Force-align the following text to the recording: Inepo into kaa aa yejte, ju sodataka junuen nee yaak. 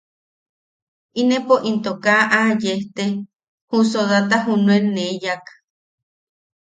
Inepo 1.21 1.55
into 1.69 1.91
kaa 2.03 2.23
aa 2.37 2.51
yejte, 2.63 3.03
ju 3.69 3.77
sodataka 3.91 4.39
junuen 4.45 4.85
nee 4.95 5.13
yaak. 5.23 5.45